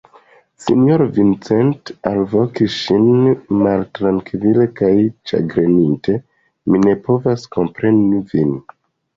[0.61, 3.11] Sinjoro Vincent alvokis ŝin
[3.59, 4.91] maltrankvile kaj
[5.33, 6.17] ĉagrenite,
[6.73, 8.59] mi ne povas kompreni vin.